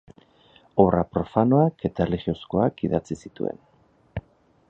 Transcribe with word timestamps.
Obra 0.83 1.01
profanoak 1.17 1.85
eta 1.91 2.03
erlijiozkoak 2.07 2.83
idatzi 2.89 3.19
zituen. 3.27 3.63